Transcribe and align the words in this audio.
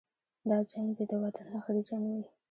دا 0.49 0.57
جنګ 0.71 0.89
دې 0.97 1.03
د 1.11 1.13
وطن 1.23 1.45
اخري 1.59 1.81
جنګ 1.89 2.05
وي. 2.13 2.25